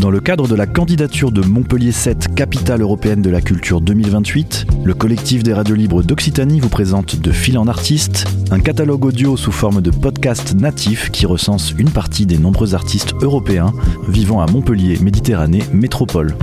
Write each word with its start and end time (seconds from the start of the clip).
Dans 0.00 0.10
le 0.10 0.20
cadre 0.20 0.48
de 0.48 0.54
la 0.54 0.66
candidature 0.66 1.30
de 1.30 1.42
Montpellier 1.42 1.92
7 1.92 2.34
Capitale 2.34 2.80
européenne 2.80 3.20
de 3.20 3.28
la 3.28 3.42
culture 3.42 3.82
2028, 3.82 4.66
le 4.82 4.94
collectif 4.94 5.42
des 5.42 5.52
radios 5.52 5.74
libres 5.74 6.02
d'Occitanie 6.02 6.58
vous 6.58 6.70
présente 6.70 7.16
De 7.16 7.30
fil 7.30 7.58
en 7.58 7.68
artiste, 7.68 8.24
un 8.50 8.60
catalogue 8.60 9.04
audio 9.04 9.36
sous 9.36 9.52
forme 9.52 9.82
de 9.82 9.90
podcast 9.90 10.54
natif 10.54 11.10
qui 11.10 11.26
recense 11.26 11.74
une 11.76 11.90
partie 11.90 12.24
des 12.24 12.38
nombreux 12.38 12.74
artistes 12.74 13.12
européens 13.20 13.74
vivant 14.08 14.40
à 14.40 14.50
Montpellier, 14.50 14.98
Méditerranée, 15.00 15.62
métropole. 15.74 16.34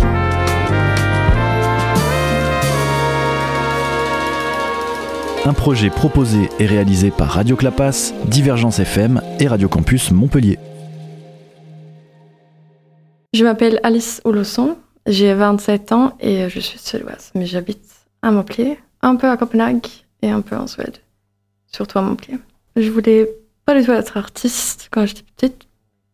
Un 5.45 5.53
projet 5.53 5.89
proposé 5.89 6.51
et 6.59 6.67
réalisé 6.67 7.09
par 7.09 7.29
Radio 7.29 7.55
Clapas, 7.55 8.13
Divergence 8.27 8.77
FM 8.77 9.19
et 9.39 9.47
Radio 9.47 9.67
Campus 9.67 10.11
Montpellier. 10.11 10.59
Je 13.37 13.43
m'appelle 13.43 13.79
Alice 13.83 14.19
Oulosson, 14.25 14.79
j'ai 15.05 15.31
27 15.31 15.91
ans 15.91 16.17
et 16.19 16.49
je 16.49 16.59
suis 16.59 16.79
suédoise, 16.79 17.31
mais 17.35 17.45
j'habite 17.45 17.87
à 18.23 18.31
Montpellier, 18.31 18.79
un 19.03 19.15
peu 19.15 19.29
à 19.29 19.37
Copenhague 19.37 19.85
et 20.23 20.31
un 20.31 20.41
peu 20.41 20.55
en 20.55 20.65
Suède, 20.65 20.97
surtout 21.71 21.99
à 21.99 22.01
Montpellier. 22.01 22.39
Je 22.75 22.89
voulais 22.89 23.29
pas 23.63 23.79
du 23.79 23.85
tout 23.85 23.91
être 23.91 24.17
artiste 24.17 24.87
quand 24.89 25.05
j'étais 25.05 25.21
petite, 25.21 25.67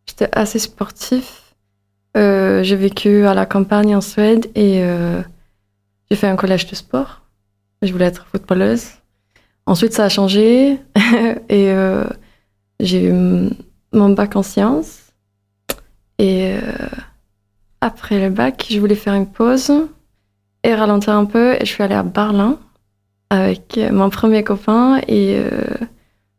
j'étais 0.06 0.28
assez 0.32 0.58
sportif. 0.58 1.54
Euh, 2.18 2.62
j'ai 2.62 2.76
vécu 2.76 3.24
à 3.24 3.32
la 3.32 3.46
campagne 3.46 3.96
en 3.96 4.02
Suède 4.02 4.50
et 4.54 4.84
euh, 4.84 5.22
j'ai 6.10 6.18
fait 6.18 6.28
un 6.28 6.36
collège 6.36 6.66
de 6.66 6.74
sport. 6.74 7.22
Je 7.80 7.90
voulais 7.90 8.04
être 8.04 8.26
footballeuse. 8.26 8.88
Ensuite, 9.64 9.94
ça 9.94 10.04
a 10.04 10.08
changé 10.10 10.72
et 11.48 11.72
euh, 11.72 12.04
j'ai 12.80 13.06
eu 13.06 13.14
mon 13.94 14.10
bac 14.10 14.36
en 14.36 14.42
sciences. 14.42 15.00
Et 16.18 16.58
après 17.84 18.18
le 18.18 18.30
bac, 18.30 18.66
je 18.70 18.80
voulais 18.80 18.94
faire 18.94 19.12
une 19.12 19.26
pause 19.26 19.70
et 20.62 20.74
ralentir 20.74 21.12
un 21.12 21.26
peu. 21.26 21.52
Et 21.52 21.60
je 21.60 21.66
suis 21.66 21.82
allée 21.82 21.94
à 21.94 22.02
Berlin 22.02 22.58
avec 23.28 23.78
mon 23.90 24.08
premier 24.08 24.42
copain 24.42 25.00
et 25.06 25.36
euh, 25.36 25.50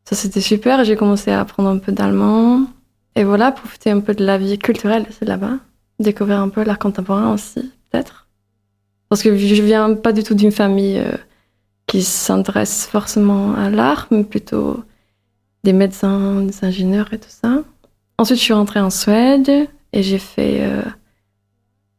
ça 0.06 0.16
c'était 0.16 0.42
super. 0.42 0.84
J'ai 0.84 0.96
commencé 0.96 1.30
à 1.30 1.40
apprendre 1.40 1.70
un 1.70 1.78
peu 1.78 1.92
d'allemand 1.92 2.66
et 3.16 3.24
voilà, 3.24 3.52
profiter 3.52 3.92
un 3.92 4.00
peu 4.00 4.16
de 4.16 4.26
la 4.26 4.40
vie 4.40 4.58
culturelle 4.58 5.06
c'est 5.12 5.26
là-bas, 5.26 5.58
découvrir 6.00 6.40
un 6.40 6.50
peu 6.50 6.64
l'art 6.64 6.80
contemporain 6.80 7.32
aussi 7.32 7.72
peut-être. 7.92 8.28
Parce 9.10 9.22
que 9.22 9.38
je 9.38 9.62
viens 9.62 9.94
pas 9.94 10.14
du 10.14 10.24
tout 10.24 10.34
d'une 10.34 10.52
famille 10.52 10.98
euh, 10.98 11.16
qui 11.86 12.02
s'intéresse 12.02 12.88
forcément 12.88 13.54
à 13.54 13.70
l'art, 13.70 14.08
mais 14.10 14.24
plutôt 14.24 14.84
des 15.64 15.74
médecins, 15.74 16.42
des 16.42 16.66
ingénieurs 16.66 17.14
et 17.14 17.20
tout 17.20 17.30
ça. 17.30 17.60
Ensuite, 18.18 18.40
je 18.40 18.44
suis 18.44 18.54
rentrée 18.54 18.80
en 18.80 18.90
Suède 18.90 19.68
et 19.94 20.02
j'ai 20.02 20.18
fait 20.18 20.62
euh, 20.62 20.82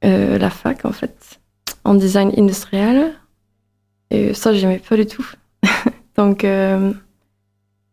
euh, 0.04 0.38
la 0.38 0.50
fac 0.50 0.84
en 0.84 0.92
fait, 0.92 1.40
en 1.84 1.94
design 1.94 2.32
industriel. 2.36 3.12
Et 4.10 4.34
ça, 4.34 4.52
j'aimais 4.54 4.80
pas 4.86 4.96
du 4.96 5.06
tout. 5.06 5.26
Donc, 6.16 6.44
euh, 6.44 6.92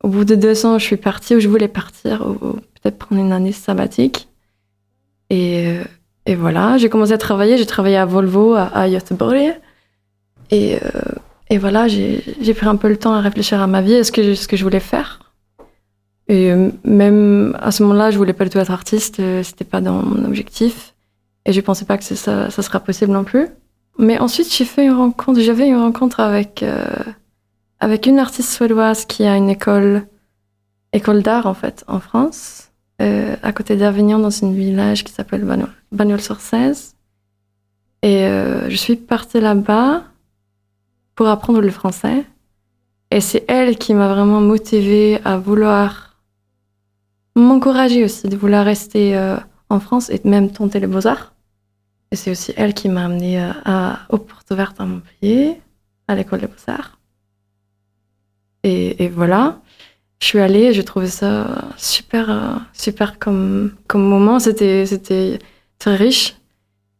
au 0.03 0.09
bout 0.09 0.25
de 0.25 0.35
deux 0.35 0.65
ans, 0.65 0.77
je 0.77 0.83
suis 0.83 0.97
partie 0.97 1.35
où 1.35 1.39
je 1.39 1.47
voulais 1.47 1.67
partir, 1.67 2.23
peut-être 2.81 2.97
prendre 2.97 3.21
une 3.21 3.31
année 3.31 3.51
sabbatique. 3.51 4.27
Et, 5.29 5.67
euh, 5.67 5.83
et 6.25 6.35
voilà, 6.35 6.77
j'ai 6.77 6.89
commencé 6.89 7.13
à 7.13 7.17
travailler. 7.17 7.57
J'ai 7.57 7.65
travaillé 7.65 7.97
à 7.97 8.05
Volvo, 8.05 8.53
à, 8.53 8.69
à. 8.73 8.87
Et, 8.87 10.79
et 11.49 11.57
voilà, 11.57 11.87
j'ai 11.87 12.53
pris 12.53 12.67
un 12.67 12.75
peu 12.75 12.89
le 12.89 12.97
temps 12.97 13.13
à 13.13 13.21
réfléchir 13.21 13.59
à 13.61 13.67
ma 13.67 13.81
vie, 13.81 13.95
à 13.95 14.03
ce 14.03 14.11
que, 14.11 14.35
ce 14.35 14.47
que 14.47 14.55
je 14.55 14.63
voulais 14.63 14.79
faire. 14.79 15.19
Et 16.27 16.53
même 16.83 17.57
à 17.59 17.71
ce 17.71 17.83
moment-là, 17.83 18.11
je 18.11 18.17
voulais 18.17 18.33
pas 18.33 18.43
du 18.43 18.49
tout 18.51 18.59
être 18.59 18.71
artiste, 18.71 19.21
c'était 19.43 19.65
pas 19.65 19.81
dans 19.81 20.03
mon 20.03 20.23
objectif. 20.25 20.92
Et 21.45 21.53
je 21.53 21.61
pensais 21.61 21.86
pas 21.86 21.97
que 21.97 22.03
ça, 22.03 22.49
ça 22.49 22.61
sera 22.61 22.80
possible 22.80 23.11
non 23.11 23.23
plus. 23.23 23.49
Mais 23.99 24.19
ensuite, 24.19 24.53
j'ai 24.53 24.66
fait 24.66 24.86
une 24.86 24.94
rencontre, 24.94 25.39
j'avais 25.39 25.67
une 25.67 25.77
rencontre 25.77 26.20
avec, 26.20 26.64
euh, 26.64 26.86
avec 27.80 28.08
une 28.08 28.20
artiste 28.20 28.49
suédoise 28.49 29.05
qui 29.05 29.26
a 29.26 29.37
une 29.37 29.49
école, 29.49 30.08
école 30.93 31.21
d'art 31.21 31.45
en 31.45 31.54
fait, 31.54 31.83
en 31.87 31.99
France, 31.99 32.71
euh, 33.02 33.36
à 33.43 33.54
côté 33.54 33.76
d'Avignon, 33.76 34.20
dans 34.20 34.43
un 34.43 34.52
village 34.52 35.04
qui 35.04 35.14
s'appelle 35.14 35.45
Bagnols-sur-Cèze. 35.92 36.95
Et 38.02 38.25
euh, 38.25 38.70
je 38.70 38.75
suis 38.75 38.95
partie 38.95 39.39
là-bas 39.39 40.04
pour 41.15 41.27
apprendre 41.27 41.61
le 41.61 41.70
français. 41.70 42.25
Et 43.11 43.21
c'est 43.21 43.45
elle 43.48 43.77
qui 43.77 43.93
m'a 43.93 44.08
vraiment 44.08 44.42
motivée 44.42 45.20
à 45.23 45.37
vouloir 45.37 46.17
m'encourager 47.36 48.04
aussi, 48.04 48.27
de 48.27 48.36
vouloir 48.36 48.65
rester 48.65 49.15
en 49.70 49.80
France 49.80 50.10
et 50.10 50.20
même 50.23 50.52
tenter 50.52 50.80
les 50.80 50.87
beaux-arts. 50.87 51.33
Et 52.13 52.15
c'est 52.15 52.29
aussi 52.29 52.53
elle 52.57 52.75
qui 52.75 52.89
m'a 52.89 53.05
amenée 53.05 53.41
euh, 53.41 53.93
aux 54.09 54.19
Portes 54.19 54.51
Ouvertes 54.51 54.79
à 54.79 54.85
Montpellier, 54.85 55.59
à 56.07 56.13
l'école 56.13 56.41
des 56.41 56.45
Beaux-Arts. 56.45 56.99
Et, 58.61 59.07
voilà, 59.07 59.61
je 60.19 60.27
suis 60.27 60.39
allée, 60.39 60.73
j'ai 60.73 60.83
trouvé 60.83 61.07
ça 61.07 61.71
super, 61.75 62.29
euh, 62.29 62.55
super 62.71 63.17
comme, 63.17 63.73
comme 63.87 64.03
moment. 64.03 64.37
C'était, 64.37 64.85
c'était 64.85 65.39
très 65.79 65.95
riche. 65.95 66.35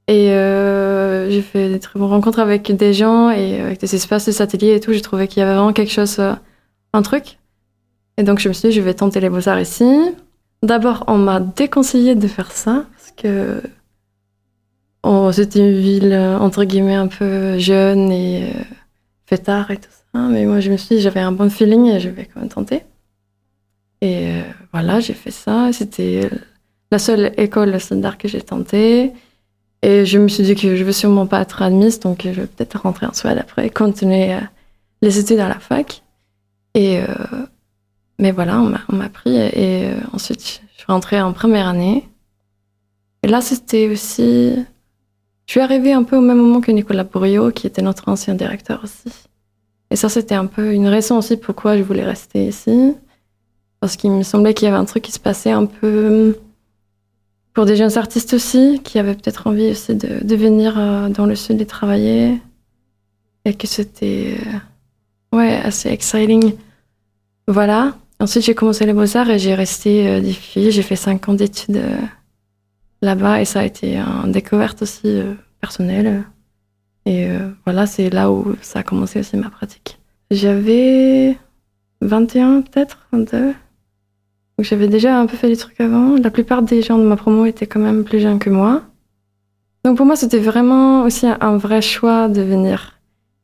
Et 0.08 0.32
euh, 0.32 1.30
j'ai 1.30 1.44
fait 1.44 1.70
des 1.70 1.80
très 1.80 2.00
bonnes 2.00 2.10
rencontres 2.10 2.40
avec 2.40 2.76
des 2.76 2.96
gens 2.96 3.30
et 3.30 3.62
avec 3.62 3.80
des 3.82 3.94
espaces, 3.94 4.26
des 4.26 4.42
ateliers 4.42 4.74
et 4.74 4.80
tout. 4.80 4.94
J'ai 4.94 5.02
trouvé 5.02 5.28
qu'il 5.28 5.42
y 5.42 5.44
avait 5.44 5.54
vraiment 5.54 5.74
quelque 5.74 5.92
chose, 5.92 6.20
un 6.92 7.02
truc. 7.04 7.38
Et 8.18 8.24
donc 8.24 8.40
je 8.40 8.50
me 8.50 8.54
suis 8.54 8.70
dit, 8.70 8.76
je 8.76 8.82
vais 8.82 8.96
tenter 8.96 9.20
les 9.20 9.30
beaux-arts 9.30 9.60
ici. 9.60 9.86
D'abord, 10.64 11.04
on 11.06 11.20
m'a 11.20 11.40
déconseillé 11.40 12.16
de 12.16 12.28
faire 12.28 12.52
ça 12.52 12.86
parce 12.98 13.12
que 13.16 13.62
Oh, 15.04 15.32
c'était 15.34 15.60
une 15.60 15.80
ville, 15.80 16.14
euh, 16.14 16.40
entre 16.40 16.64
guillemets, 16.64 16.96
un 16.96 17.08
peu 17.08 17.58
jeune 17.60 18.10
et 18.10 18.44
euh, 18.44 18.64
fêtard 19.26 19.70
et 19.72 19.78
tout 19.78 19.90
ça. 19.92 20.20
Mais 20.30 20.46
moi, 20.46 20.62
je 20.62 20.72
me 20.72 20.78
suis 20.78 20.96
dit, 20.96 21.02
j'avais 21.02 21.20
un 21.20 21.34
bon 21.34 21.50
feeling 21.50 21.88
et 21.88 22.00
je 22.00 22.08
vais 22.10 22.26
quand 22.26 22.40
même 22.40 22.50
tenter. 22.50 22.84
Et 24.00 24.28
euh, 24.30 24.44
voilà, 24.72 25.02
j'ai 25.02 25.14
fait 25.14 25.32
ça. 25.32 25.74
C'était 25.74 26.30
la 26.92 27.00
seule 27.00 27.34
école 27.38 27.78
d'art 27.92 28.18
que 28.18 28.30
j'ai 28.30 28.42
tenté. 28.42 29.12
Et 29.82 30.06
je 30.06 30.18
me 30.18 30.30
suis 30.30 30.44
dit 30.44 30.56
que 30.56 30.78
je 30.78 30.84
veux 30.86 30.94
sûrement 30.94 31.28
pas 31.28 31.42
être 31.42 31.62
admise, 31.62 32.00
donc 32.00 32.22
je 32.24 32.30
vais 32.30 32.48
peut-être 32.48 32.82
rentrer 32.82 33.06
en 33.06 33.14
Suède 33.14 33.38
après 33.38 33.68
et 33.68 33.70
continuer 33.70 34.38
les 35.02 35.20
études 35.20 35.40
à 35.40 35.50
la 35.50 35.60
fac. 35.60 36.04
Et 36.74 37.02
mais 38.18 38.32
voilà, 38.32 38.62
on 38.62 38.96
m'a 38.96 39.10
pris 39.10 39.36
et, 39.36 39.90
ensuite 40.14 40.62
je 40.72 40.78
suis 40.78 40.86
rentrée 40.88 41.22
en 41.22 41.34
première 41.34 41.68
année. 41.68 42.08
Et 43.24 43.28
là, 43.28 43.42
c'était 43.42 43.90
aussi 43.90 44.56
je 45.46 45.52
suis 45.52 45.60
arrivée 45.60 45.94
un 45.94 46.04
peu 46.04 46.18
au 46.18 46.22
même 46.22 46.38
moment 46.38 46.62
que 46.62 46.72
Nicolas 46.72 47.04
Bourriot, 47.04 47.52
qui 47.52 47.68
était 47.68 47.82
notre 47.82 48.08
ancien 48.10 48.36
directeur 48.36 48.82
aussi. 48.84 49.12
Et 49.92 49.96
ça, 49.96 50.10
c'était 50.10 50.36
un 50.36 50.46
peu 50.46 50.74
une 50.74 50.88
raison 50.88 51.18
aussi 51.18 51.38
pourquoi 51.38 51.78
je 51.78 51.84
voulais 51.84 52.04
rester 52.04 52.48
ici. 52.48 52.96
Parce 53.80 53.98
qu'il 53.98 54.12
me 54.12 54.24
semblait 54.24 54.54
qu'il 54.54 54.66
y 54.66 54.68
avait 54.70 54.78
un 54.78 54.86
truc 54.86 55.04
qui 55.04 55.12
se 55.12 55.20
passait 55.20 55.52
un 55.52 55.66
peu 55.66 56.38
pour 57.54 57.66
des 57.66 57.76
jeunes 57.76 57.96
artistes 57.98 58.34
aussi, 58.34 58.82
qui 58.84 58.98
avaient 58.98 59.14
peut-être 59.14 59.46
envie 59.46 59.70
aussi 59.70 59.94
de, 59.94 60.36
venir 60.36 60.80
euh, 60.80 61.10
dans 61.10 61.26
le 61.26 61.36
sud 61.36 61.62
et 61.62 61.66
travailler. 61.66 62.42
Et 63.46 63.54
que 63.54 63.68
c'était 63.68 64.38
euh, 65.34 65.38
ouais, 65.38 65.58
assez 65.58 65.90
exciting. 65.90 66.54
Voilà. 67.48 67.96
Ensuite, 68.20 68.46
j'ai 68.46 68.56
commencé 68.56 68.86
les 68.86 68.94
beaux-arts 68.94 69.30
et 69.30 69.38
j'ai 69.38 69.54
resté 69.54 70.08
euh, 70.08 70.22
des 70.22 70.32
filles. 70.32 70.72
J'ai 70.72 70.82
fait 70.82 70.96
cinq 70.96 71.28
ans 71.28 71.34
d'études 71.34 71.84
là-bas 73.04 73.42
et 73.42 73.46
ça 73.46 73.60
a 73.60 73.66
été 73.66 73.98
une 73.98 74.32
découverte 74.32 74.82
aussi 74.82 75.02
euh, 75.06 75.34
personnelle. 75.62 76.24
Et 77.06 77.30
euh, 77.30 77.50
voilà, 77.66 77.86
c'est 77.86 78.10
là 78.10 78.32
où 78.32 78.56
ça 78.62 78.80
a 78.80 78.84
commencé 78.84 79.20
aussi 79.20 79.36
ma 79.38 79.50
pratique. 79.50 80.00
J'avais 80.32 81.38
21 82.02 82.62
peut-être, 82.62 83.08
22. 83.12 83.48
Donc 83.48 83.56
j'avais 84.60 84.88
déjà 84.88 85.20
un 85.20 85.26
peu 85.26 85.36
fait 85.36 85.50
des 85.50 85.58
trucs 85.58 85.80
avant. 85.82 86.16
La 86.18 86.32
plupart 86.32 86.62
des 86.62 86.82
gens 86.82 86.98
de 86.98 87.04
ma 87.04 87.18
promo 87.18 87.46
étaient 87.46 87.68
quand 87.68 87.80
même 87.80 88.04
plus 88.04 88.20
jeunes 88.20 88.40
que 88.40 88.50
moi. 88.50 88.84
Donc 89.84 89.98
pour 89.98 90.06
moi, 90.06 90.16
c'était 90.16 90.40
vraiment 90.40 91.04
aussi 91.04 91.28
un 91.28 91.58
vrai 91.58 91.82
choix 91.82 92.30
de 92.30 92.42
venir 92.42 93.00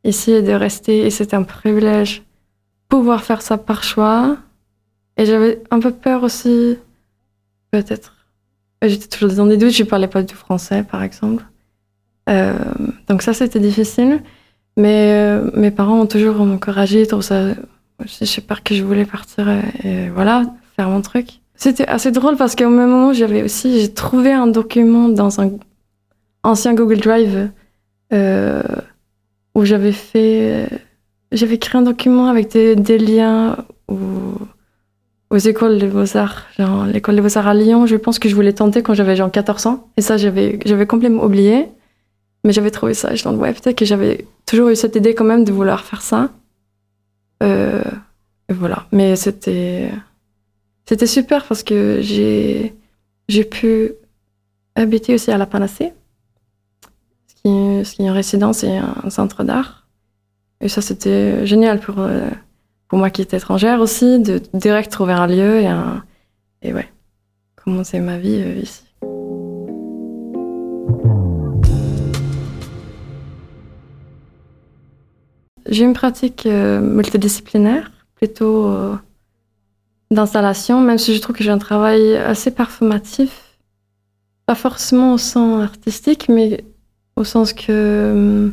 ici 0.06 0.32
et 0.32 0.42
de 0.42 0.54
rester. 0.54 1.06
Et 1.06 1.10
c'était 1.10 1.36
un 1.36 1.44
privilège 1.44 2.24
pouvoir 2.88 3.24
faire 3.24 3.42
ça 3.42 3.58
par 3.58 3.84
choix. 3.84 4.38
Et 5.18 5.26
j'avais 5.26 5.62
un 5.70 5.80
peu 5.80 5.92
peur 5.92 6.24
aussi, 6.24 6.78
peut-être, 7.72 8.19
J'étais 8.82 9.08
toujours 9.08 9.36
dans 9.36 9.46
des 9.46 9.58
doutes, 9.58 9.72
je 9.72 9.84
parlais 9.84 10.08
pas 10.08 10.24
du 10.24 10.34
français, 10.34 10.84
par 10.84 11.04
exemple. 11.04 11.44
Euh, 12.30 12.54
donc 13.08 13.22
ça, 13.22 13.34
c'était 13.34 13.60
difficile. 13.60 14.22
Mais 14.78 15.12
euh, 15.14 15.52
mes 15.56 15.72
parents 15.72 16.00
ont 16.00 16.06
toujours 16.06 16.40
encouragé, 16.40 17.06
tout 17.06 17.22
ça. 17.22 17.50
Je 18.00 18.26
sais 18.26 18.42
pas 18.42 18.56
que 18.56 18.74
je 18.74 18.84
voulais 18.84 19.06
partir 19.06 19.50
et, 19.84 20.10
voilà, 20.10 20.46
faire 20.78 20.88
mon 20.88 21.02
truc. 21.02 21.42
C'était 21.56 21.88
assez 21.88 22.12
drôle 22.12 22.38
parce 22.38 22.56
qu'au 22.56 22.70
même 22.70 22.90
moment, 22.90 23.12
j'avais 23.12 23.44
aussi, 23.44 23.82
j'ai 23.82 23.94
trouvé 23.94 24.32
un 24.32 24.48
document 24.48 25.10
dans 25.10 25.42
un 25.42 25.52
ancien 26.44 26.74
Google 26.74 27.00
Drive 27.00 27.50
euh, 28.14 28.64
où 29.54 29.66
j'avais 29.66 29.92
fait, 29.92 30.70
j'avais 31.34 31.58
créé 31.58 31.82
un 31.82 31.84
document 31.84 32.28
avec 32.28 32.54
des, 32.54 32.78
des 32.78 32.98
liens 32.98 33.58
où 33.90 33.98
aux 35.30 35.38
écoles 35.38 35.78
des 35.78 35.88
beaux-arts. 35.88 36.48
L'école 36.92 37.16
des 37.16 37.22
beaux-arts 37.22 37.48
à 37.48 37.54
Lyon, 37.54 37.86
je 37.86 37.96
pense 37.96 38.20
que 38.20 38.30
je 38.30 38.36
voulais 38.36 38.54
tenter 38.54 38.82
quand 38.82 38.94
j'avais 38.94 39.16
genre 39.16 39.32
14 39.32 39.68
ans. 39.68 39.88
Et 39.98 40.02
ça, 40.02 40.18
j'avais, 40.18 40.58
complètement 40.88 41.24
oublié. 41.24 41.68
Mais 42.44 42.54
j'avais 42.54 42.72
trouvé 42.72 42.94
ça. 42.94 43.16
Je 43.16 43.28
me 43.28 43.36
ouais, 43.36 43.54
peut-être 43.54 43.78
que 43.78 43.86
j'avais 43.86 44.26
toujours 44.46 44.70
eu 44.70 44.76
cette 44.76 44.96
idée 44.96 45.14
quand 45.14 45.26
même 45.26 45.44
de 45.44 45.52
vouloir 45.52 45.84
faire 45.84 46.02
ça. 46.02 46.32
Euh, 47.44 47.84
voilà. 48.50 48.88
Mais 48.92 49.16
c'était, 49.16 49.92
c'était 50.86 51.08
super 51.08 51.46
parce 51.46 51.64
que 51.64 52.00
j'ai, 52.02 52.74
j'ai 53.28 53.44
pu 53.44 53.92
habiter 54.76 55.14
aussi 55.14 55.32
à 55.32 55.38
la 55.38 55.46
Panacée, 55.46 55.94
ce 57.28 57.36
qui, 57.36 57.86
ce 57.86 57.96
qui 57.96 58.02
est 58.02 58.06
une 58.06 58.12
résidence 58.12 58.64
et 58.64 58.78
un 58.78 59.10
centre 59.10 59.44
d'art. 59.44 59.88
Et 60.62 60.70
ça, 60.70 60.82
c'était 60.82 61.46
génial 61.46 61.80
pour, 61.80 62.00
euh, 62.00 62.30
pour 62.90 62.98
moi 62.98 63.12
qui 63.12 63.22
étais 63.22 63.38
étrangère 63.38 63.80
aussi, 63.80 64.20
de 64.20 64.42
direct 64.54 64.92
trouver 64.92 65.14
un 65.14 65.28
lieu 65.28 65.62
et, 65.62 65.68
un, 65.68 66.04
et 66.64 66.74
ouais, 66.74 66.90
commencer 67.56 68.00
ma 68.00 68.18
vie 68.18 68.42
euh, 68.42 68.60
ici. 68.60 68.84
J'ai 75.68 75.84
une 75.84 75.94
pratique 75.94 76.48
euh, 76.48 76.82
multidisciplinaire, 76.82 77.92
plutôt 78.16 78.66
euh, 78.66 78.96
d'installation, 80.10 80.82
même 80.82 80.98
si 80.98 81.16
je 81.16 81.22
trouve 81.22 81.36
que 81.36 81.44
j'ai 81.44 81.52
un 81.52 81.60
travail 81.60 82.18
assez 82.18 82.50
performatif. 82.50 83.56
Pas 84.48 84.56
forcément 84.56 85.14
au 85.14 85.20
sens 85.20 85.62
artistique, 85.62 86.28
mais 86.28 86.66
au 87.16 87.24
sens 87.24 87.54
que 87.54 88.52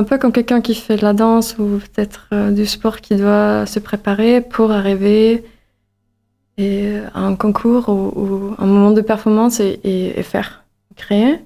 un 0.00 0.04
peu 0.04 0.16
comme 0.16 0.32
quelqu'un 0.32 0.62
qui 0.62 0.74
fait 0.74 0.96
de 0.96 1.02
la 1.02 1.12
danse 1.12 1.56
ou 1.58 1.78
peut-être 1.78 2.28
euh, 2.32 2.50
du 2.50 2.64
sport 2.64 3.02
qui 3.02 3.16
doit 3.16 3.66
se 3.66 3.78
préparer 3.78 4.40
pour 4.40 4.72
arriver 4.72 5.44
et, 6.56 6.96
à 7.12 7.20
un 7.20 7.36
concours 7.36 7.90
ou, 7.90 8.54
un 8.56 8.66
moment 8.66 8.92
de 8.92 9.02
performance 9.02 9.60
et, 9.60 10.22
faire, 10.22 10.64
créer. 10.96 11.36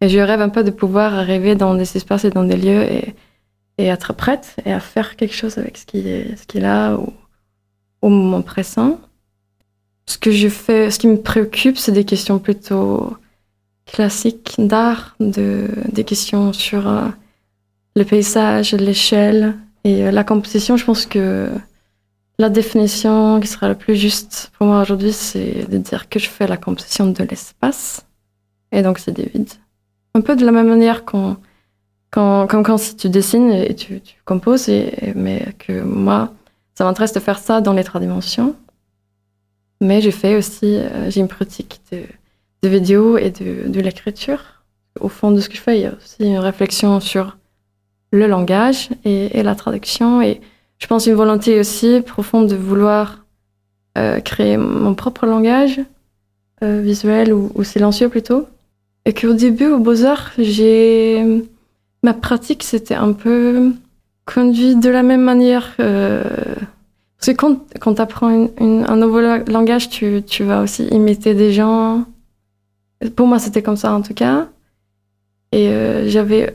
Et 0.00 0.08
je 0.08 0.18
rêve 0.18 0.40
un 0.40 0.48
peu 0.48 0.64
de 0.64 0.70
pouvoir 0.70 1.14
arriver 1.14 1.54
dans 1.56 1.74
des 1.74 1.96
espaces 1.96 2.24
et 2.24 2.30
dans 2.30 2.44
des 2.44 2.56
lieux 2.56 2.82
et, 2.82 3.14
être 3.78 4.14
prête 4.14 4.56
et 4.64 4.72
à 4.72 4.80
faire 4.80 5.16
quelque 5.16 5.34
chose 5.34 5.58
avec 5.58 5.76
ce 5.76 5.84
qui 5.84 6.08
est, 6.08 6.36
ce 6.36 6.46
qui 6.46 6.58
est 6.58 6.62
là 6.62 6.96
ou, 6.96 7.12
au 8.00 8.08
moment 8.08 8.40
présent. 8.40 8.98
Ce 10.06 10.16
que 10.16 10.30
je 10.30 10.48
fais, 10.48 10.90
ce 10.90 10.98
qui 10.98 11.08
me 11.08 11.20
préoccupe, 11.20 11.76
c'est 11.76 11.92
des 11.92 12.04
questions 12.04 12.38
plutôt 12.38 13.14
classiques 13.84 14.54
d'art, 14.58 15.16
de, 15.20 15.68
des 15.92 16.04
questions 16.04 16.52
sur 16.52 16.88
euh, 16.88 17.08
le 17.96 18.04
paysage, 18.04 18.72
l'échelle 18.72 19.54
et 19.84 20.04
euh, 20.04 20.10
la 20.10 20.24
composition, 20.24 20.76
je 20.76 20.84
pense 20.84 21.06
que 21.06 21.48
la 22.38 22.48
définition 22.48 23.40
qui 23.40 23.46
sera 23.46 23.68
la 23.68 23.74
plus 23.74 23.94
juste 23.94 24.50
pour 24.58 24.66
moi 24.66 24.82
aujourd'hui, 24.82 25.12
c'est 25.12 25.70
de 25.70 25.78
dire 25.78 26.08
que 26.08 26.18
je 26.18 26.28
fais 26.28 26.46
la 26.46 26.56
composition 26.56 27.06
de 27.06 27.22
l'espace. 27.22 28.04
Et 28.72 28.82
donc, 28.82 28.98
c'est 28.98 29.12
des 29.12 29.30
vides. 29.32 29.52
Un 30.14 30.20
peu 30.20 30.34
de 30.34 30.44
la 30.44 30.50
même 30.50 30.68
manière 30.68 31.04
qu'on, 31.04 31.36
quand, 32.10 32.48
comme 32.48 32.64
quand 32.64 32.78
si 32.78 32.96
tu 32.96 33.08
dessines 33.08 33.50
et 33.52 33.74
tu, 33.74 34.00
composes, 34.24 34.68
mais 35.14 35.54
que 35.60 35.82
moi, 35.82 36.32
ça 36.74 36.84
m'intéresse 36.84 37.12
de 37.12 37.20
faire 37.20 37.38
ça 37.38 37.60
dans 37.60 37.72
les 37.72 37.84
trois 37.84 38.00
dimensions. 38.00 38.56
Mais 39.80 40.00
j'ai 40.00 40.10
fait 40.10 40.34
aussi, 40.34 40.76
euh, 40.76 41.10
j'ai 41.10 41.20
une 41.20 41.28
pratique 41.28 41.80
de, 41.92 42.02
de 42.62 42.68
vidéo 42.68 43.16
et 43.16 43.30
de, 43.30 43.68
de 43.68 43.80
l'écriture. 43.80 44.64
Au 44.98 45.08
fond 45.08 45.30
de 45.30 45.40
ce 45.40 45.48
que 45.48 45.56
je 45.56 45.60
fais, 45.60 45.78
il 45.78 45.82
y 45.82 45.86
a 45.86 45.92
aussi 45.94 46.24
une 46.24 46.38
réflexion 46.38 46.98
sur 47.00 47.36
le 48.14 48.26
langage 48.26 48.90
et, 49.04 49.42
la 49.42 49.54
traduction. 49.54 50.22
Et 50.22 50.40
je 50.78 50.86
pense 50.86 51.06
une 51.06 51.14
volonté 51.14 51.58
aussi 51.60 52.00
profonde 52.00 52.48
de 52.48 52.56
vouloir 52.56 53.24
euh, 53.98 54.20
créer 54.20 54.56
mon 54.56 54.94
propre 54.94 55.26
langage, 55.26 55.80
euh, 56.62 56.80
visuel 56.80 57.32
ou, 57.32 57.64
silencieux 57.64 58.08
plutôt. 58.08 58.46
Et 59.04 59.12
qu'au 59.12 59.34
début, 59.34 59.66
au 59.66 59.78
Beaux-Arts, 59.78 60.32
j'ai. 60.38 61.44
Ma 62.02 62.14
pratique, 62.14 62.62
c'était 62.62 62.94
un 62.94 63.12
peu 63.12 63.72
conduit 64.26 64.76
de 64.76 64.88
la 64.88 65.02
même 65.02 65.22
manière. 65.22 65.74
Euh... 65.80 66.22
Parce 67.18 67.32
que 67.32 67.32
quand, 67.32 67.58
quand 67.80 67.94
tu 67.94 68.02
apprends 68.02 68.48
un 68.58 68.96
nouveau 68.96 69.20
langage, 69.20 69.88
tu, 69.88 70.22
tu 70.26 70.44
vas 70.44 70.62
aussi 70.62 70.84
imiter 70.88 71.34
des 71.34 71.52
gens. 71.52 72.04
Pour 73.16 73.26
moi, 73.26 73.38
c'était 73.38 73.62
comme 73.62 73.76
ça 73.76 73.94
en 73.94 74.02
tout 74.02 74.12
cas. 74.12 74.48
Et 75.52 75.70
j'avais 76.06 76.54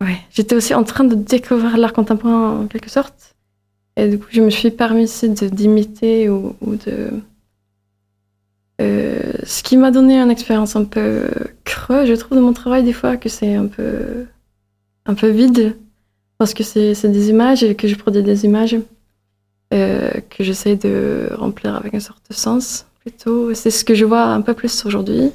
Ouais, 0.00 0.18
j'étais 0.30 0.54
aussi 0.54 0.74
en 0.74 0.84
train 0.84 1.04
de 1.04 1.14
découvrir 1.14 1.76
l'art 1.78 1.92
contemporain 1.92 2.60
en 2.60 2.66
quelque 2.66 2.90
sorte. 2.90 3.34
Et 3.96 4.08
du 4.08 4.18
coup, 4.18 4.26
je 4.30 4.42
me 4.42 4.50
suis 4.50 4.70
permis 4.70 5.10
d'imiter 5.52 6.28
ou, 6.28 6.54
de. 6.62 7.10
Euh, 8.82 9.32
ce 9.44 9.62
qui 9.62 9.78
m'a 9.78 9.90
donné 9.90 10.18
une 10.18 10.30
expérience 10.30 10.76
un 10.76 10.84
peu 10.84 11.28
creuse, 11.64 12.08
je 12.08 12.14
trouve, 12.14 12.36
de 12.36 12.42
mon 12.42 12.52
travail, 12.52 12.84
des 12.84 12.92
fois, 12.92 13.16
que 13.16 13.30
c'est 13.30 13.54
un 13.54 13.66
peu, 13.66 14.26
un 15.06 15.14
peu 15.14 15.28
vide. 15.28 15.76
Parce 16.36 16.52
que 16.52 16.62
c'est 16.62 17.08
des 17.08 17.30
images 17.30 17.62
et 17.62 17.74
que 17.74 17.88
je 17.88 17.94
produis 17.94 18.22
des 18.22 18.44
images 18.44 18.76
euh, 19.72 20.10
que 20.28 20.44
j'essaie 20.44 20.76
de 20.76 21.30
remplir 21.34 21.74
avec 21.74 21.94
une 21.94 22.00
sorte 22.00 22.22
de 22.28 22.34
sens, 22.34 22.86
plutôt. 23.00 23.54
C'est 23.54 23.70
ce 23.70 23.86
que 23.86 23.94
je 23.94 24.04
vois 24.04 24.24
un 24.24 24.42
peu 24.42 24.52
plus 24.52 24.84
aujourd'hui. 24.84 25.32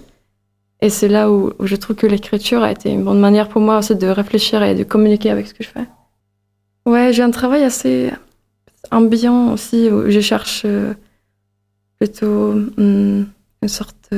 Et 0.82 0.90
c'est 0.90 1.08
là 1.08 1.32
où, 1.32 1.54
je 1.60 1.76
trouve 1.76 1.96
que 1.96 2.08
l'écriture 2.08 2.64
a 2.64 2.72
été 2.72 2.90
une 2.90 3.04
bonne 3.04 3.20
manière 3.20 3.50
pour 3.50 3.62
moi 3.62 3.78
aussi 3.78 3.96
de 3.96 4.08
réfléchir 4.08 4.64
et 4.64 4.74
de 4.76 4.84
communiquer 4.84 5.30
avec 5.30 5.48
ce 5.48 5.54
que 5.54 5.64
je 5.64 5.70
fais. 5.70 5.88
Ouais, 6.88 7.14
j'ai 7.14 7.22
un 7.22 7.32
travail 7.32 7.64
assez 7.64 8.12
ambiant 8.90 9.54
aussi, 9.54 9.90
où 9.90 10.10
je 10.10 10.20
cherche 10.20 10.64
euh, 10.66 10.94
plutôt 12.00 12.54
hmm, 12.78 13.26
une 13.62 13.68
sorte 13.68 14.10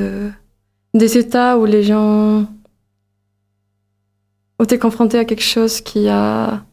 des 0.94 1.18
états 1.18 1.58
où 1.58 1.66
les 1.66 1.82
gens. 1.82 2.46
où 4.58 4.66
tu 4.66 4.74
es 4.74 4.78
confronté 4.78 5.18
à 5.18 5.24
quelque 5.24 5.42
chose 5.42 5.80
qui 5.80 6.08
a, 6.08 6.64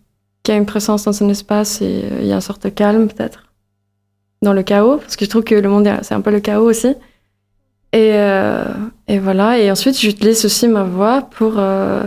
qui 0.43 0.51
a 0.51 0.55
une 0.55 0.65
présence 0.65 1.03
dans 1.03 1.23
un 1.23 1.29
espace 1.29 1.81
et 1.81 2.03
euh, 2.05 2.19
il 2.21 2.27
y 2.27 2.31
a 2.31 2.35
une 2.35 2.41
sorte 2.41 2.63
de 2.63 2.69
calme 2.69 3.07
peut-être. 3.07 3.51
Dans 4.41 4.53
le 4.53 4.63
chaos, 4.63 4.97
parce 4.97 5.15
que 5.15 5.25
je 5.25 5.29
trouve 5.29 5.43
que 5.43 5.53
le 5.53 5.69
monde, 5.69 5.87
c'est 6.01 6.15
un 6.15 6.21
peu 6.21 6.31
le 6.31 6.39
chaos 6.39 6.67
aussi. 6.67 6.95
Et, 7.93 8.13
euh, 8.13 8.63
et, 9.07 9.19
voilà. 9.19 9.59
Et 9.59 9.69
ensuite, 9.69 9.99
j'utilise 9.99 10.45
aussi 10.45 10.67
ma 10.67 10.83
voix 10.83 11.21
pour 11.21 11.53
euh, 11.57 12.03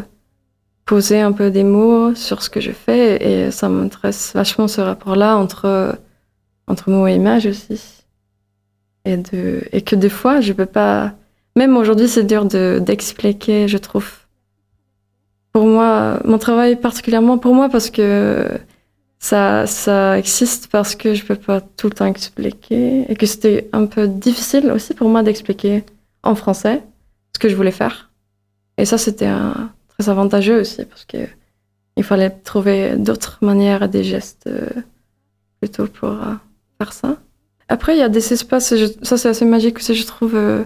poser 0.87 1.21
un 1.21 1.33
peu 1.33 1.51
des 1.51 1.65
mots 1.65 2.15
sur 2.15 2.43
ce 2.43 2.51
que 2.51 2.61
je 2.61 2.73
fais. 2.73 3.23
Et 3.23 3.51
ça 3.51 3.69
m'intéresse 3.69 4.33
vachement 4.35 4.69
ce 4.69 4.81
rapport-là 4.81 5.37
entre, 5.37 5.99
entre 6.67 6.91
mots 6.91 7.07
et 7.07 7.15
images 7.15 7.47
aussi. 7.47 8.05
Et, 9.05 9.19
de, 9.19 9.63
et 9.73 9.83
que 9.83 9.97
des 9.97 10.09
fois, 10.09 10.41
je 10.41 10.53
peux 10.53 10.67
pas. 10.67 11.13
Même 11.57 11.77
aujourd'hui, 11.77 12.09
c'est 12.09 12.25
dur 12.25 12.47
d'expliquer, 12.47 13.69
je 13.69 13.79
trouve. 13.79 14.11
Pour 15.53 15.67
moi, 15.67 16.19
mon 16.25 16.39
travail 16.39 16.75
particulièrement 16.75 17.39
pour 17.39 17.55
moi, 17.55 17.69
parce 17.69 17.91
que 17.91 18.49
ça, 19.25 19.67
ça 19.67 20.19
existe 20.19 20.67
parce 20.67 20.95
que 20.95 21.15
je 21.15 21.25
peux 21.25 21.35
pas 21.35 21.63
tout 21.63 21.87
le 21.87 21.95
temps 21.95 22.05
expliquer 22.05 23.11
et 23.11 23.17
que 23.17 23.25
c'était 23.25 23.71
un 23.73 23.87
peu 23.87 24.07
difficile 24.07 24.71
aussi 24.71 24.93
pour 24.93 25.09
moi 25.09 25.23
d'expliquer 25.23 25.83
en 26.23 26.35
français 26.35 26.83
ce 27.33 27.39
que 27.39 27.49
je 27.49 27.57
voulais 27.57 27.71
faire. 27.71 28.11
Et 28.77 28.85
ça, 28.85 28.99
c'était 28.99 29.33
très 29.89 30.11
avantageux 30.11 30.61
aussi 30.61 30.85
parce 30.85 31.07
que 31.07 31.27
il 31.97 32.05
fallait 32.05 32.29
trouver 32.29 32.97
d'autres 32.97 33.39
manières 33.41 33.83
et 33.85 33.89
des 33.89 34.05
gestes 34.05 34.47
euh, 34.47 34.69
plutôt 35.59 35.87
pour 35.87 36.11
euh, 36.11 36.35
faire 36.77 36.93
ça. 36.93 37.17
Après, 37.69 37.97
il 37.97 38.01
y 38.01 38.03
a 38.03 38.11
des 38.11 38.31
espaces, 38.31 38.75
ça 39.03 39.17
c'est 39.17 39.31
assez 39.31 39.47
magique 39.47 39.79
aussi, 39.79 39.95
je 39.95 40.05
trouve, 40.05 40.35
euh, 40.35 40.65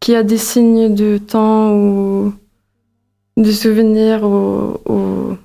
qu'il 0.00 0.14
y 0.14 0.16
a 0.16 0.22
des 0.22 0.38
signes 0.38 0.94
de 0.94 1.18
temps 1.18 1.74
ou 1.74 2.32
de 3.36 3.52
souvenirs 3.52 4.24
ou, 4.24 4.78
ou 4.86 5.36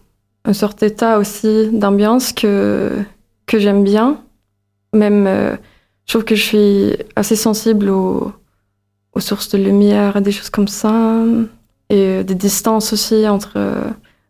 une 0.47 0.53
sorte 0.53 0.79
d'état 0.79 1.19
aussi 1.19 1.69
d'ambiance 1.71 2.31
que, 2.31 2.91
que 3.45 3.59
j'aime 3.59 3.83
bien. 3.83 4.21
Même, 4.93 5.27
euh, 5.27 5.55
je 6.05 6.13
trouve 6.13 6.23
que 6.23 6.35
je 6.35 6.41
suis 6.41 6.93
assez 7.15 7.35
sensible 7.35 7.89
aux, 7.89 8.33
sources 9.19 9.49
de 9.49 9.57
lumière 9.57 10.21
des 10.21 10.31
choses 10.31 10.49
comme 10.49 10.67
ça. 10.67 11.23
Et 11.89 12.23
des 12.23 12.35
distances 12.35 12.91
aussi 12.93 13.27
entre 13.27 13.53
euh, 13.55 13.81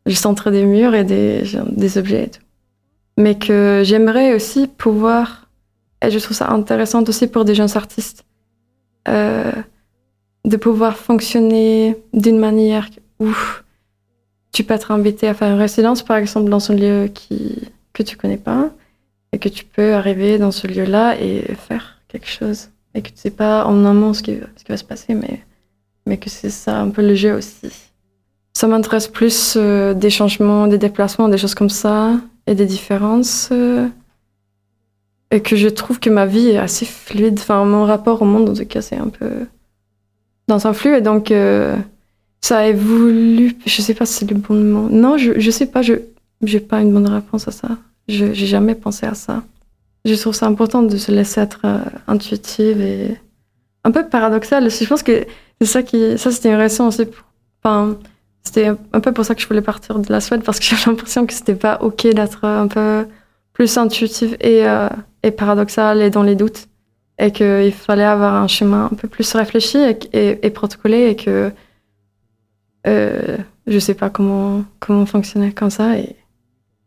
le 0.06 0.14
centre 0.14 0.52
des 0.52 0.64
murs 0.64 0.94
et 0.94 1.04
des, 1.04 1.44
des 1.72 1.98
objets. 1.98 2.32
Mais 3.18 3.38
que 3.38 3.82
j'aimerais 3.84 4.34
aussi 4.36 4.68
pouvoir, 4.68 5.50
et 6.04 6.12
je 6.12 6.20
trouve 6.20 6.38
ça 6.38 6.52
intéressant 6.52 7.04
aussi 7.04 7.28
pour 7.28 7.46
des 7.46 7.56
jeunes 7.56 7.76
artistes, 7.76 8.26
euh, 9.08 9.52
de 10.46 10.58
pouvoir 10.58 10.98
fonctionner 10.98 11.98
d'une 12.14 12.38
manière 12.38 12.88
où 13.20 13.30
tu 14.58 14.64
peux 14.64 14.74
être 14.74 14.90
invité 14.90 15.28
à 15.28 15.36
faire 15.36 15.52
une 15.52 15.60
résidence, 15.60 16.02
par 16.02 16.18
exemple, 16.18 16.50
dans 16.50 16.72
un 16.72 16.74
lieu 16.74 17.12
qui, 17.14 17.70
que 17.94 18.02
tu 18.02 18.18
connais 18.18 18.38
pas, 18.38 18.72
et 19.32 19.38
que 19.38 19.50
tu 19.50 19.64
peux 19.66 19.94
arriver 19.94 20.40
dans 20.40 20.50
ce 20.50 20.66
lieu-là 20.66 21.16
et 21.22 21.44
faire 21.68 22.00
quelque 22.08 22.28
chose. 22.28 22.70
Et 22.96 23.04
que 23.04 23.10
tu 23.10 23.18
sais 23.18 23.30
pas 23.30 23.66
en 23.66 23.86
amont 23.86 24.16
ce 24.16 24.24
qui, 24.24 24.36
ce 24.56 24.64
qui 24.64 24.72
va 24.72 24.78
se 24.78 24.84
passer, 24.84 25.14
mais, 25.14 25.44
mais 26.08 26.18
que 26.18 26.32
c'est 26.32 26.50
ça 26.50 26.80
un 26.80 26.90
peu 26.90 27.04
le 27.04 27.14
jeu 27.14 27.36
aussi. 27.36 27.70
Ça 28.56 28.66
m'intéresse 28.66 29.08
plus 29.08 29.54
euh, 29.58 29.94
des 29.94 30.10
changements, 30.10 30.66
des 30.66 30.80
déplacements, 30.80 31.28
des 31.28 31.38
choses 31.38 31.54
comme 31.54 31.70
ça, 31.70 32.14
et 32.48 32.56
des 32.56 32.66
différences. 32.66 33.50
Euh, 33.52 33.88
et 35.30 35.40
que 35.44 35.56
je 35.56 35.68
trouve 35.68 36.00
que 36.00 36.10
ma 36.10 36.26
vie 36.26 36.48
est 36.48 36.58
assez 36.58 36.86
fluide. 36.86 37.38
Enfin, 37.38 37.64
mon 37.64 37.86
rapport 37.86 38.24
au 38.24 38.26
monde, 38.26 38.50
en 38.50 38.54
tout 38.56 38.66
cas, 38.66 38.82
c'est 38.82 38.98
un 38.98 39.10
peu 39.10 39.46
dans 40.48 40.66
un 40.66 40.74
flux. 40.74 40.96
Et 40.96 41.02
donc, 41.02 41.30
euh, 41.30 41.76
ça 42.42 42.60
a 42.60 42.68
évolué. 42.68 43.56
Je 43.66 43.82
sais 43.82 43.94
pas 43.94 44.06
si 44.06 44.14
c'est 44.14 44.32
le 44.32 44.38
bon 44.38 44.56
mot. 44.56 44.90
Non, 44.90 45.18
je, 45.18 45.40
je 45.40 45.52
sais 45.52 45.66
pas. 45.66 45.82
Je 45.82 45.96
n'ai 46.42 46.60
pas 46.60 46.82
une 46.82 46.94
bonne 46.94 47.08
réponse 47.08 47.48
à 47.48 47.52
ça. 47.52 47.70
Je 48.08 48.26
n'ai 48.26 48.34
jamais 48.34 48.76
pensé 48.76 49.06
à 49.06 49.16
ça. 49.16 49.44
Je 50.06 50.16
trouve 50.16 50.34
ça 50.34 50.46
important 50.46 50.84
de 50.84 50.96
se 50.98 51.12
laisser 51.12 51.42
être 51.42 51.62
euh, 51.66 51.80
intuitive 52.08 52.82
et 52.82 53.18
un 53.84 53.92
peu 53.92 54.08
paradoxal. 54.08 54.70
Je 54.70 54.86
pense 54.86 55.04
que 55.04 55.26
c'est 55.60 55.68
ça 55.68 55.84
qui. 55.84 56.18
Ça, 56.18 56.32
c'était 56.32 56.50
une 56.50 56.56
raison 56.56 56.88
aussi. 56.88 57.04
Enfin, 57.64 57.98
c'était 58.44 58.72
un 58.94 59.00
peu 59.02 59.12
pour 59.12 59.26
ça 59.26 59.36
que 59.36 59.42
je 59.42 59.48
voulais 59.48 59.62
partir 59.62 60.00
de 60.00 60.12
la 60.12 60.22
Suède 60.22 60.44
parce 60.44 60.60
que 60.60 60.66
j'avais 60.70 60.86
l'impression 60.86 61.26
que 61.26 61.34
c'était 61.34 61.56
pas 61.56 61.80
OK 61.82 62.08
d'être 62.08 62.46
un 62.46 62.68
peu 62.68 63.06
plus 63.54 63.78
intuitive 63.78 64.38
et, 64.40 64.68
euh, 64.68 64.88
et 65.24 65.32
paradoxale 65.32 66.02
et 66.02 66.10
dans 66.10 66.24
les 66.24 66.36
doutes. 66.36 66.68
Et 67.20 67.32
qu'il 67.32 67.74
fallait 67.74 68.04
avoir 68.04 68.36
un 68.36 68.48
chemin 68.48 68.90
un 68.92 68.96
peu 68.96 69.08
plus 69.08 69.34
réfléchi 69.34 69.80
et, 69.80 70.46
et, 70.46 70.50
protocolé 70.52 71.08
et 71.10 71.16
que 71.16 71.52
euh, 72.88 73.38
je 73.68 73.80
sais 73.80 73.94
pas 73.94 74.10
comment, 74.10 74.64
comment 74.80 75.06
fonctionner 75.06 75.52
comme 75.52 75.70
ça. 75.70 75.98
Et, 75.98 76.16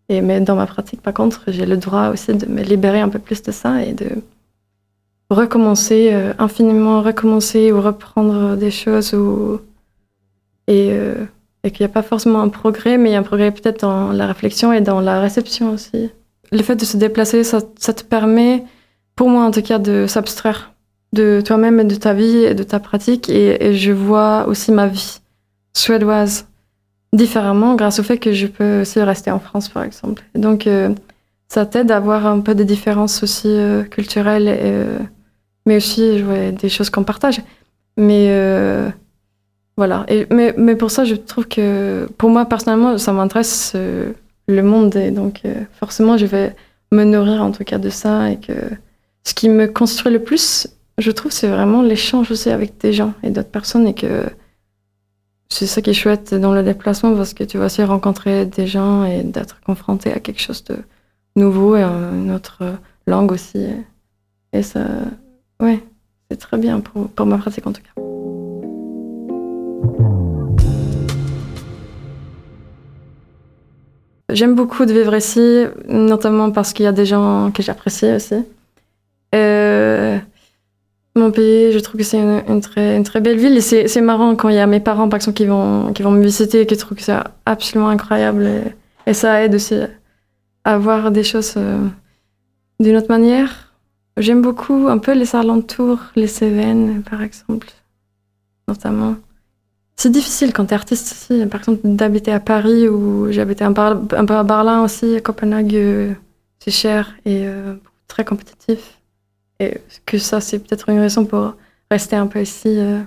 mais 0.09 0.41
dans 0.41 0.57
ma 0.57 0.67
pratique, 0.67 1.03
par 1.03 1.15
contre, 1.15 1.45
j'ai 1.49 1.67
le 1.67 1.77
droit 1.77 2.09
aussi 2.09 2.35
de 2.35 2.47
me 2.47 2.63
libérer 2.63 3.01
un 3.01 3.09
peu 3.09 3.21
plus 3.21 3.43
de 3.43 3.53
ça 3.53 3.85
et 3.85 3.93
de 3.93 4.09
recommencer, 5.31 6.11
euh, 6.13 6.33
infiniment 6.39 7.03
recommencer 7.03 7.71
ou 7.71 7.81
reprendre 7.81 8.57
des 8.57 8.73
choses 8.73 9.15
ou, 9.15 9.61
et, 10.67 10.91
euh, 10.93 11.27
qu'il 11.63 11.81
n'y 11.81 11.87
a 11.87 11.89
pas 11.89 12.03
forcément 12.03 12.41
un 12.41 12.49
progrès, 12.49 12.99
mais 12.99 13.11
il 13.11 13.13
y 13.13 13.17
a 13.17 13.19
un 13.19 13.25
progrès 13.25 13.53
peut-être 13.53 13.83
dans 13.83 14.13
la 14.13 14.27
réflexion 14.27 14.73
et 14.73 14.81
dans 14.81 15.01
la 15.01 15.21
réception 15.21 15.73
aussi. 15.73 16.11
Le 16.53 16.63
fait 16.63 16.77
de 16.77 16.85
se 16.85 16.97
déplacer, 16.97 17.45
ça, 17.45 17.61
te 17.61 18.03
permet, 18.03 18.65
pour 19.15 19.29
moi 19.29 19.45
en 19.45 19.51
tout 19.51 19.63
cas, 19.63 19.79
de 19.79 20.07
s'abstraire 20.09 20.73
de 21.13 21.43
toi-même 21.45 21.81
et 21.81 21.85
de 21.85 21.95
ta 21.97 22.15
vie 22.15 22.45
et 22.45 22.55
de 22.55 22.63
ta 22.63 22.81
pratique. 22.81 23.29
Et, 23.29 23.75
je 23.75 23.93
vois 23.93 24.47
aussi 24.49 24.73
ma 24.73 24.87
vie 24.87 25.20
suédoise 25.75 26.47
différemment 27.13 27.75
grâce 27.75 27.99
au 27.99 28.03
fait 28.03 28.19
que 28.19 28.33
je 28.33 28.47
peux 28.47 28.83
aussi 28.83 29.01
rester 29.03 29.31
en 29.31 29.41
France, 29.41 29.69
par 29.69 29.83
exemple. 29.83 30.23
Donc, 30.35 30.67
euh, 30.67 30.91
ça 31.49 31.67
t'aide 31.67 31.91
à 31.91 31.97
avoir 31.97 32.27
un 32.27 32.41
peu 32.41 32.55
de 32.55 32.65
différences 32.65 33.23
aussi 33.23 33.49
euh, 33.49 33.83
culturelles, 33.83 34.47
euh, 34.49 34.99
mais 35.67 35.77
aussi 35.77 36.23
ouais, 36.23 36.53
des 36.53 36.69
choses 36.69 36.91
qu'on 36.91 37.05
partage. 37.05 37.41
Mais 37.97 38.29
voilà. 39.77 40.07
Mais, 40.31 40.55
mais 40.57 40.77
pour 40.77 40.91
ça, 40.91 41.05
je 41.05 41.15
trouve 41.15 41.49
que 41.49 42.09
pour 42.19 42.31
moi, 42.31 42.45
personnellement, 42.45 42.97
ça 42.99 43.13
m'intéresse 43.13 43.75
le 43.75 44.63
monde. 44.63 44.95
Et 44.97 45.11
donc, 45.11 45.43
forcément, 45.79 46.17
je 46.17 46.27
vais 46.27 46.55
me 46.93 47.05
nourrir 47.05 47.43
en 47.43 47.51
tout 47.51 47.65
cas 47.65 47.79
de 47.79 47.91
ça. 47.91 48.31
Et 48.31 48.37
que 48.37 48.53
ce 49.25 49.35
qui 49.35 49.49
me 49.49 49.67
construit 49.67 50.13
le 50.13 50.23
plus, 50.23 50.67
je 50.99 51.11
trouve, 51.11 51.33
c'est 51.33 51.49
vraiment 51.49 51.83
l'échange 51.83 52.31
aussi 52.31 52.51
avec 52.51 52.79
des 52.79 52.93
gens 52.93 53.13
et 53.23 53.31
d'autres 53.31 53.51
personnes. 53.51 53.87
Et 53.87 53.95
que 53.95 54.25
c'est 55.51 55.67
ça 55.67 55.83
qui 55.83 55.91
est 55.91 55.95
chouette 55.95 56.33
dans 56.35 56.53
le 56.53 56.63
déplacement 56.63 57.15
parce 57.15 57.35
que 57.35 57.45
tu 57.45 57.59
vas 57.59 57.67
aussi 57.67 57.83
rencontrer 57.83 58.47
des 58.47 58.67
gens 58.67 59.05
et 59.05 59.23
d'être 59.23 59.61
confronté 59.61 60.13
à 60.13 60.21
quelque 60.21 60.41
chose 60.41 60.65
de 60.65 60.77
nouveau 61.37 61.77
et 61.77 61.83
une 61.83 62.31
autre 62.31 62.63
langue 63.07 63.33
aussi. 63.33 63.67
Et 64.53 64.63
ça, 64.63 64.87
ouais, 65.61 65.81
c'est 66.31 66.39
très 66.39 66.57
bien 66.57 66.81
pour, 66.81 67.09
pour 67.09 67.27
ma 67.27 67.37
pratique 67.37 67.67
en 67.67 67.73
tout 67.73 67.83
cas. 67.83 68.01
J'aime 74.33 74.55
beaucoup 74.55 74.85
de 74.85 74.93
vivre 74.93 75.17
ici, 75.17 75.65
notamment 75.89 76.53
parce 76.53 76.73
qu'il 76.73 76.85
y 76.85 76.89
a 76.89 76.93
des 76.93 77.05
gens 77.05 77.51
que 77.51 77.65
j'apprécie 77.65 78.13
aussi. 78.13 78.37
Pays, 81.31 81.73
je 81.73 81.79
trouve 81.79 81.99
que 81.99 82.07
c'est 82.07 82.19
une, 82.19 82.61
très, 82.61 83.21
belle 83.21 83.39
ville. 83.39 83.57
Et 83.57 83.61
c'est 83.61 84.01
marrant 84.01 84.37
quand 84.37 84.49
il 84.49 84.57
y 84.57 84.59
a 84.59 84.67
mes 84.67 84.81
parents, 84.81 85.09
par 85.09 85.17
exemple, 85.17 85.37
qui 85.37 85.47
vont, 85.47 85.87
me 85.89 86.23
visiter 86.23 86.63
et 86.63 86.67
qui 86.67 86.77
trouvent 86.77 86.97
que 86.97 87.05
c'est 87.05 87.19
absolument 87.47 87.89
incroyable. 87.89 88.49
Et, 89.07 89.15
ça 89.15 89.43
aide 89.43 89.55
aussi 89.55 89.75
à 90.65 90.79
voir 90.79 91.11
des 91.11 91.25
choses 91.25 91.55
euh, 91.57 91.87
d'une 92.79 92.97
autre 92.97 93.09
manière. 93.09 93.73
J'aime 94.17 94.43
beaucoup 94.43 94.87
un 94.89 94.99
peu 94.99 95.13
les 95.15 95.35
alentours, 95.35 95.99
les 96.15 96.27
Cévennes, 96.27 97.03
par 97.09 97.23
exemple, 97.23 97.69
notamment. 98.69 99.17
C'est 99.97 100.11
difficile 100.11 100.53
quand 100.53 100.67
tu 100.67 100.71
es 100.71 100.75
artiste 100.75 101.11
ici, 101.13 101.45
par 101.47 101.61
exemple, 101.61 101.81
d'habiter 101.85 102.33
à 102.33 102.41
Paris 102.41 102.89
ou 102.89 103.31
j'habitais 103.33 103.65
un, 103.65 103.75
un, 103.77 104.25
peu 104.25 104.35
à 104.35 104.43
Berlin 104.45 104.83
aussi, 104.83 105.17
à 105.17 105.21
Copenhague, 105.21 105.75
euh, 105.75 106.13
c'est 106.59 106.71
cher 106.71 107.15
et 107.25 107.47
euh, 107.47 107.75
très 108.09 108.25
compétitif. 108.25 109.00
Et 109.61 109.79
que 110.07 110.19
ça, 110.19 110.41
c'est 110.41 110.59
peut-être 110.59 110.89
une 110.89 110.99
raison 110.99 111.25
pour 111.25 111.55
rester 111.91 112.17
un 112.17 112.27
peu 112.27 112.41
ici 112.41 112.69
euh, 112.69 113.01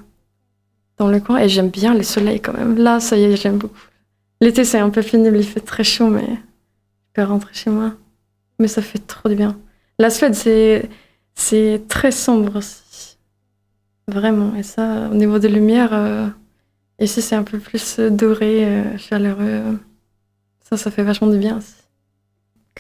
dans 0.98 1.07
le 1.07 1.19
coin. 1.19 1.39
Et 1.39 1.50
j'aime 1.50 1.69
bien 1.69 1.93
le 1.93 2.03
soleil 2.03 2.39
quand 2.39 2.53
même. 2.53 2.77
Là, 2.77 3.00
ça 3.00 3.17
y 3.17 3.24
est, 3.24 3.36
j'aime 3.36 3.57
beaucoup. 3.57 3.75
L'été, 4.39 4.63
c'est 4.63 4.79
un 4.79 4.89
peu 4.89 5.01
pénible, 5.01 5.38
il 5.38 5.45
fait 5.45 5.60
très 5.60 5.83
chaud, 5.83 6.07
mais 6.07 6.27
je 6.27 7.13
peux 7.13 7.24
rentrer 7.24 7.53
chez 7.53 7.69
moi. 7.69 7.93
Mais 8.60 8.67
ça 8.67 8.81
fait 8.81 9.00
trop 9.00 9.27
du 9.27 9.36
bien. 9.36 9.57
La 10.00 10.10
Suède, 10.10 10.36
c'est, 10.36 10.89
c'est 11.36 11.81
très 11.89 12.12
sombre 12.12 12.57
aussi. 12.57 13.17
Vraiment. 14.07 14.55
Et 14.55 14.63
ça, 14.63 15.10
au 15.12 15.15
niveau 15.15 15.39
des 15.39 15.50
lumières, 15.50 16.33
Ici, 17.00 17.22
c'est 17.22 17.36
un 17.36 17.43
peu 17.43 17.60
plus 17.60 18.00
doré, 18.00 18.65
euh, 18.65 18.98
chaleureux. 18.98 19.79
Ça, 20.62 20.77
ça 20.77 20.91
fait 20.91 21.03
vachement 21.03 21.27
du 21.27 21.38
bien 21.38 21.57
aussi. 21.57 21.82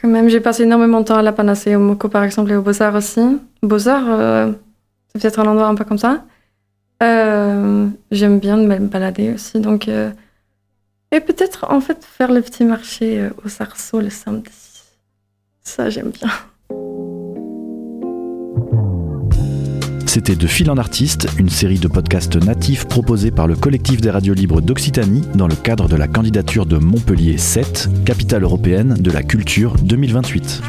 Quand 0.01 0.07
même, 0.07 0.27
j'ai 0.27 0.39
passé 0.39 0.63
énormément 0.63 1.01
de 1.01 1.05
temps 1.05 1.17
à 1.17 1.21
la 1.21 1.31
Panacée, 1.31 1.75
au 1.75 1.79
Moko 1.79 2.09
par 2.09 2.23
exemple, 2.23 2.51
et 2.51 2.55
au 2.55 2.61
Beaux-Arts 2.61 2.95
aussi. 2.95 3.21
Beaux-Arts, 3.61 4.07
euh, 4.09 4.51
c'est 5.07 5.21
peut-être 5.21 5.39
un 5.39 5.47
endroit 5.47 5.67
un 5.67 5.75
peu 5.75 5.85
comme 5.85 5.97
ça. 5.97 6.25
Euh, 7.01 7.87
J'aime 8.11 8.39
bien 8.39 8.57
me 8.57 8.87
balader 8.87 9.33
aussi, 9.33 9.59
donc... 9.59 9.87
Euh, 9.87 10.11
et 11.11 11.19
peut-être, 11.19 11.67
en 11.69 11.79
fait, 11.79 12.03
faire 12.03 12.31
le 12.31 12.41
petit 12.41 12.65
marché 12.65 13.19
euh, 13.19 13.29
au 13.45 13.47
Sarceau 13.47 14.01
le 14.01 14.09
samedi. 14.09 14.49
Ça, 15.61 15.89
j'aime 15.91 16.09
bien. 16.09 16.29
C'était 20.13 20.35
De 20.35 20.45
Fil 20.45 20.69
en 20.69 20.77
Artiste, 20.77 21.27
une 21.39 21.49
série 21.49 21.79
de 21.79 21.87
podcasts 21.87 22.35
natifs 22.35 22.85
proposés 22.85 23.31
par 23.31 23.47
le 23.47 23.55
collectif 23.55 23.99
des 23.99 24.11
radios 24.11 24.35
libres 24.35 24.61
d'Occitanie 24.61 25.23
dans 25.33 25.47
le 25.47 25.55
cadre 25.55 25.87
de 25.87 25.95
la 25.95 26.07
candidature 26.07 26.67
de 26.67 26.77
Montpellier 26.77 27.39
7, 27.39 27.89
capitale 28.05 28.43
européenne 28.43 28.93
de 28.99 29.09
la 29.09 29.23
culture 29.23 29.73
2028. 29.81 30.61